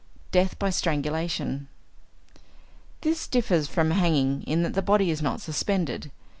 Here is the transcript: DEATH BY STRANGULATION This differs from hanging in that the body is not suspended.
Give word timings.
DEATH 0.31 0.57
BY 0.57 0.71
STRANGULATION 0.71 1.67
This 3.01 3.27
differs 3.27 3.67
from 3.67 3.91
hanging 3.91 4.41
in 4.47 4.63
that 4.63 4.73
the 4.73 4.81
body 4.81 5.11
is 5.11 5.21
not 5.21 5.41
suspended. 5.41 6.09